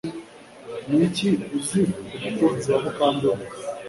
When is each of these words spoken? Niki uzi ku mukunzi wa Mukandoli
Niki 0.89 1.29
uzi 1.57 1.81
ku 2.07 2.09
mukunzi 2.23 2.67
wa 2.73 2.79
Mukandoli 2.83 3.45